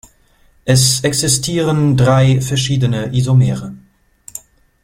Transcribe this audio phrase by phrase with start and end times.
[0.65, 3.75] Es existieren drei verschiedene Isomere.